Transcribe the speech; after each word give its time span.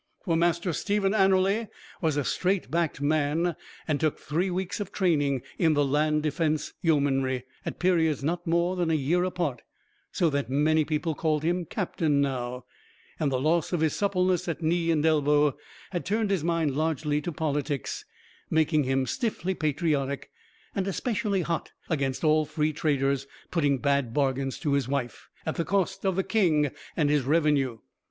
For 0.25 0.35
Master 0.35 0.73
Stephen 0.73 1.13
Anerley 1.13 1.67
was 2.01 2.17
a 2.17 2.23
straight 2.23 2.71
backed 2.71 3.01
man, 3.01 3.55
and 3.87 3.99
took 3.99 4.17
three 4.17 4.49
weeks 4.49 4.79
of 4.79 4.91
training 4.91 5.43
in 5.59 5.75
the 5.75 5.85
Land 5.85 6.23
Defense 6.23 6.73
Yeomanry, 6.81 7.43
at 7.67 7.77
periods 7.77 8.23
not 8.23 8.47
more 8.47 8.75
than 8.75 8.89
a 8.89 8.95
year 8.95 9.23
apart, 9.23 9.61
so 10.11 10.27
that 10.31 10.49
many 10.49 10.83
people 10.85 11.13
called 11.13 11.43
him 11.43 11.65
"Captain" 11.65 12.19
now; 12.19 12.65
and 13.19 13.31
the 13.31 13.39
loss 13.39 13.73
of 13.73 13.81
his 13.81 13.95
suppleness 13.95 14.47
at 14.47 14.63
knee 14.63 14.89
and 14.89 15.05
elbow 15.05 15.55
had 15.91 16.03
turned 16.03 16.31
his 16.31 16.43
mind 16.43 16.75
largely 16.75 17.21
to 17.21 17.31
politics, 17.31 18.03
making 18.49 18.85
him 18.85 19.05
stiffly 19.05 19.53
patriotic, 19.53 20.31
and 20.73 20.87
especially 20.87 21.43
hot 21.43 21.73
against 21.91 22.23
all 22.23 22.43
free 22.45 22.73
traders 22.73 23.27
putting 23.51 23.77
bad 23.77 24.15
bargains 24.15 24.57
to 24.57 24.73
his 24.73 24.87
wife, 24.87 25.29
at 25.45 25.57
the 25.57 25.63
cost 25.63 26.03
of 26.07 26.15
the 26.15 26.23
king 26.23 26.71
and 26.97 27.11
his 27.11 27.21
revenue. 27.21 27.77